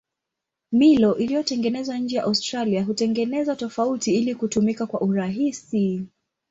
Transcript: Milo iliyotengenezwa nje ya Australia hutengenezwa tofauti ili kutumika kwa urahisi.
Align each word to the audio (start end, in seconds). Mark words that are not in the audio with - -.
Milo 0.71 1.17
iliyotengenezwa 1.17 1.97
nje 1.97 2.15
ya 2.17 2.23
Australia 2.23 2.83
hutengenezwa 2.83 3.55
tofauti 3.55 4.15
ili 4.15 4.35
kutumika 4.35 4.85
kwa 4.87 5.01
urahisi. 5.01 6.05